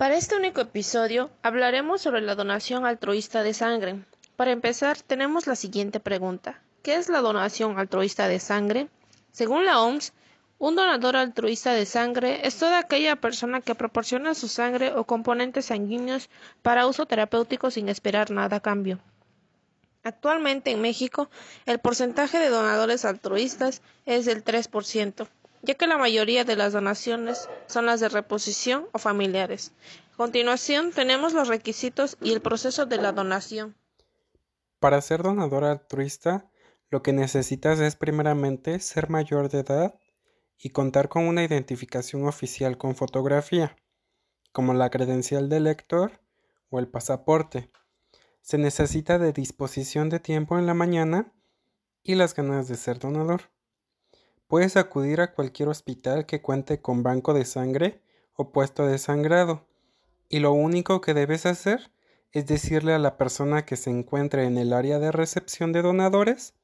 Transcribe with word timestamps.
Para 0.00 0.16
este 0.16 0.34
único 0.34 0.62
episodio 0.62 1.28
hablaremos 1.42 2.00
sobre 2.00 2.22
la 2.22 2.34
donación 2.34 2.86
altruista 2.86 3.42
de 3.42 3.52
sangre. 3.52 4.02
Para 4.34 4.50
empezar, 4.50 4.98
tenemos 5.02 5.46
la 5.46 5.56
siguiente 5.56 6.00
pregunta. 6.00 6.62
¿Qué 6.82 6.94
es 6.94 7.10
la 7.10 7.20
donación 7.20 7.78
altruista 7.78 8.26
de 8.26 8.40
sangre? 8.40 8.88
Según 9.30 9.66
la 9.66 9.82
OMS, 9.82 10.14
un 10.58 10.74
donador 10.74 11.16
altruista 11.16 11.74
de 11.74 11.84
sangre 11.84 12.46
es 12.46 12.56
toda 12.56 12.78
aquella 12.78 13.16
persona 13.16 13.60
que 13.60 13.74
proporciona 13.74 14.32
su 14.32 14.48
sangre 14.48 14.94
o 14.94 15.04
componentes 15.04 15.66
sanguíneos 15.66 16.30
para 16.62 16.86
uso 16.86 17.04
terapéutico 17.04 17.70
sin 17.70 17.90
esperar 17.90 18.30
nada 18.30 18.56
a 18.56 18.60
cambio. 18.60 19.00
Actualmente 20.02 20.70
en 20.70 20.80
México, 20.80 21.28
el 21.66 21.78
porcentaje 21.78 22.38
de 22.38 22.48
donadores 22.48 23.04
altruistas 23.04 23.82
es 24.06 24.24
del 24.24 24.42
3%, 24.44 25.28
ya 25.62 25.74
que 25.74 25.86
la 25.86 25.98
mayoría 25.98 26.44
de 26.44 26.56
las 26.56 26.72
donaciones 26.72 27.48
son 27.66 27.86
las 27.86 28.00
de 28.00 28.08
reposición 28.08 28.86
o 28.92 28.98
familiares. 28.98 29.72
A 30.14 30.16
continuación, 30.16 30.92
tenemos 30.92 31.32
los 31.32 31.48
requisitos 31.48 32.16
y 32.20 32.32
el 32.32 32.40
proceso 32.40 32.86
de 32.86 32.98
la 32.98 33.12
donación. 33.12 33.76
Para 34.78 35.00
ser 35.00 35.22
donador 35.22 35.64
altruista, 35.64 36.50
lo 36.90 37.02
que 37.02 37.12
necesitas 37.12 37.78
es 37.80 37.96
primeramente 37.96 38.80
ser 38.80 39.10
mayor 39.10 39.48
de 39.48 39.60
edad 39.60 39.94
y 40.58 40.70
contar 40.70 41.08
con 41.08 41.26
una 41.26 41.44
identificación 41.44 42.26
oficial 42.26 42.76
con 42.76 42.96
fotografía, 42.96 43.76
como 44.52 44.74
la 44.74 44.90
credencial 44.90 45.48
de 45.48 45.60
lector 45.60 46.20
o 46.68 46.78
el 46.78 46.88
pasaporte. 46.88 47.70
Se 48.42 48.58
necesita 48.58 49.18
de 49.18 49.32
disposición 49.32 50.08
de 50.08 50.20
tiempo 50.20 50.58
en 50.58 50.66
la 50.66 50.74
mañana 50.74 51.32
y 52.02 52.14
las 52.14 52.34
ganas 52.34 52.68
de 52.68 52.76
ser 52.76 52.98
donador. 52.98 53.42
Puedes 54.50 54.76
acudir 54.76 55.20
a 55.20 55.32
cualquier 55.32 55.68
hospital 55.68 56.26
que 56.26 56.42
cuente 56.42 56.82
con 56.82 57.04
banco 57.04 57.34
de 57.34 57.44
sangre 57.44 58.02
o 58.34 58.50
puesto 58.50 58.84
de 58.84 58.98
sangrado, 58.98 59.64
y 60.28 60.40
lo 60.40 60.50
único 60.50 61.00
que 61.00 61.14
debes 61.14 61.46
hacer 61.46 61.92
es 62.32 62.46
decirle 62.46 62.92
a 62.92 62.98
la 62.98 63.16
persona 63.16 63.64
que 63.64 63.76
se 63.76 63.90
encuentre 63.90 64.46
en 64.46 64.58
el 64.58 64.72
área 64.72 64.98
de 64.98 65.12
recepción 65.12 65.70
de 65.70 65.82
donadores 65.82 66.54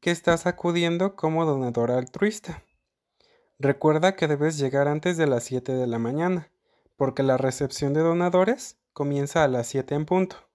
que 0.00 0.10
estás 0.10 0.46
acudiendo 0.46 1.14
como 1.14 1.44
donador 1.44 1.92
altruista. 1.92 2.64
Recuerda 3.60 4.16
que 4.16 4.26
debes 4.26 4.58
llegar 4.58 4.88
antes 4.88 5.16
de 5.16 5.28
las 5.28 5.44
7 5.44 5.72
de 5.72 5.86
la 5.86 6.00
mañana, 6.00 6.50
porque 6.96 7.22
la 7.22 7.36
recepción 7.36 7.94
de 7.94 8.00
donadores 8.00 8.76
comienza 8.92 9.44
a 9.44 9.48
las 9.48 9.68
7 9.68 9.94
en 9.94 10.04
punto. 10.04 10.49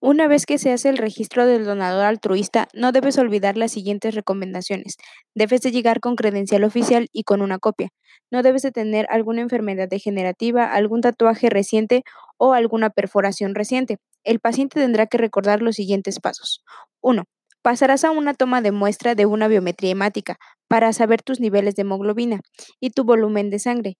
Una 0.00 0.28
vez 0.28 0.46
que 0.46 0.58
se 0.58 0.72
hace 0.72 0.88
el 0.88 0.98
registro 0.98 1.46
del 1.46 1.64
donador 1.64 2.04
altruista, 2.04 2.68
no 2.74 2.92
debes 2.92 3.18
olvidar 3.18 3.56
las 3.56 3.72
siguientes 3.72 4.14
recomendaciones. 4.14 4.96
Debes 5.34 5.60
de 5.62 5.70
llegar 5.72 6.00
con 6.00 6.16
credencial 6.16 6.64
oficial 6.64 7.08
y 7.12 7.24
con 7.24 7.42
una 7.42 7.58
copia. 7.58 7.88
No 8.30 8.42
debes 8.42 8.62
de 8.62 8.72
tener 8.72 9.06
alguna 9.10 9.42
enfermedad 9.42 9.88
degenerativa, 9.88 10.72
algún 10.72 11.00
tatuaje 11.00 11.50
reciente 11.50 12.02
o 12.38 12.52
alguna 12.52 12.90
perforación 12.90 13.54
reciente. 13.54 13.98
El 14.24 14.40
paciente 14.40 14.80
tendrá 14.80 15.06
que 15.06 15.18
recordar 15.18 15.62
los 15.62 15.76
siguientes 15.76 16.20
pasos. 16.20 16.64
1. 17.00 17.24
Pasarás 17.62 18.04
a 18.04 18.10
una 18.10 18.34
toma 18.34 18.60
de 18.60 18.72
muestra 18.72 19.14
de 19.14 19.26
una 19.26 19.48
biometría 19.48 19.92
hemática 19.92 20.36
para 20.68 20.92
saber 20.92 21.22
tus 21.22 21.40
niveles 21.40 21.76
de 21.76 21.82
hemoglobina 21.82 22.40
y 22.80 22.90
tu 22.90 23.04
volumen 23.04 23.50
de 23.50 23.58
sangre. 23.60 23.96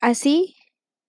Así 0.00 0.56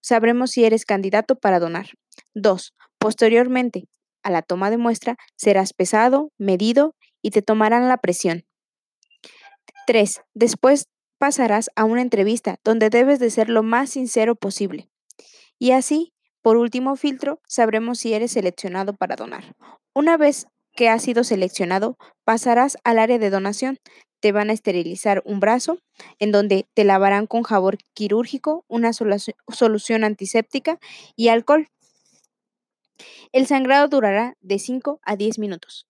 sabremos 0.02 0.52
si 0.52 0.66
eres 0.66 0.86
candidato 0.86 1.36
para 1.36 1.60
donar. 1.60 1.88
2. 2.34 2.74
Posteriormente 3.00 3.86
a 4.22 4.30
la 4.30 4.42
toma 4.42 4.70
de 4.70 4.78
muestra, 4.78 5.18
serás 5.36 5.74
pesado, 5.74 6.32
medido 6.38 6.96
y 7.22 7.32
te 7.32 7.42
tomarán 7.42 7.88
la 7.88 7.98
presión. 7.98 8.44
3. 9.88 10.22
Después 10.34 10.88
pasarás 11.18 11.70
a 11.76 11.86
una 11.86 12.02
entrevista 12.02 12.60
donde 12.64 12.90
debes 12.90 13.20
de 13.20 13.30
ser 13.30 13.50
lo 13.50 13.64
más 13.64 13.90
sincero 13.92 14.36
posible. 14.36 14.90
Y 15.58 15.72
así, 15.72 16.14
por 16.42 16.58
último 16.58 16.96
filtro, 16.96 17.42
sabremos 17.48 18.00
si 18.00 18.14
eres 18.14 18.32
seleccionado 18.32 18.94
para 18.96 19.16
donar. 19.16 19.56
Una 19.94 20.18
vez 20.18 20.48
que 20.76 20.90
has 20.90 21.02
sido 21.02 21.24
seleccionado, 21.24 21.98
pasarás 22.24 22.78
al 22.84 23.00
área 23.00 23.18
de 23.18 23.30
donación. 23.30 23.80
Te 24.22 24.32
van 24.32 24.50
a 24.50 24.54
esterilizar 24.54 25.22
un 25.26 25.40
brazo, 25.40 25.80
en 26.20 26.32
donde 26.32 26.68
te 26.74 26.84
lavarán 26.84 27.26
con 27.26 27.44
jabón 27.44 27.78
quirúrgico, 27.94 28.66
una 28.68 28.92
solución 28.94 30.04
antiséptica 30.04 30.78
y 31.16 31.30
alcohol. 31.30 31.68
El 33.32 33.48
sangrado 33.48 33.88
durará 33.88 34.36
de 34.42 34.60
5 34.60 35.00
a 35.04 35.16
10 35.16 35.40
minutos. 35.40 35.88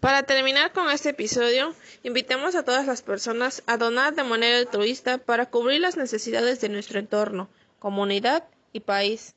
Para 0.00 0.22
terminar 0.22 0.72
con 0.72 0.90
este 0.90 1.08
episodio, 1.08 1.74
invitamos 2.04 2.54
a 2.54 2.64
todas 2.64 2.86
las 2.86 3.02
personas 3.02 3.64
a 3.66 3.76
donar 3.76 4.14
de 4.14 4.22
manera 4.22 4.58
altruista 4.58 5.18
para 5.18 5.46
cubrir 5.46 5.80
las 5.80 5.96
necesidades 5.96 6.60
de 6.60 6.68
nuestro 6.68 7.00
entorno, 7.00 7.48
comunidad 7.80 8.44
y 8.72 8.80
país. 8.80 9.34